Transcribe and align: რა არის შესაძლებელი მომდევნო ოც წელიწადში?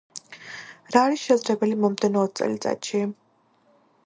რა 0.95 1.03
არის 1.09 1.25
შესაძლებელი 1.25 1.77
მომდევნო 1.83 2.25
ოც 2.29 2.35
წელიწადში? 2.41 3.05